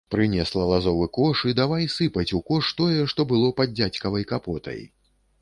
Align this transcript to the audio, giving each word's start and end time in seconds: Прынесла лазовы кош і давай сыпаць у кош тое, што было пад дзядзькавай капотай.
Прынесла 0.13 0.61
лазовы 0.69 1.03
кош 1.17 1.43
і 1.51 1.53
давай 1.59 1.85
сыпаць 1.97 2.33
у 2.39 2.41
кош 2.49 2.73
тое, 2.81 2.97
што 3.13 3.27
было 3.35 3.53
пад 3.61 3.77
дзядзькавай 3.83 4.29
капотай. 4.35 4.81